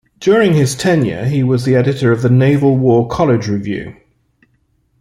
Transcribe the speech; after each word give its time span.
During 0.19 0.53
his 0.53 0.73
tenure 0.73 1.25
he 1.25 1.43
was 1.43 1.63
the 1.63 1.75
editor 1.75 2.11
of 2.11 2.23
the 2.23 2.29
"Naval 2.31 2.75
War 2.75 3.07
College 3.07 3.47
Review". 3.47 3.95